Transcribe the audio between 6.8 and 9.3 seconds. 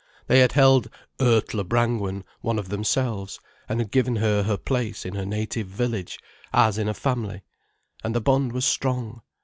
a family. And the bond was strong.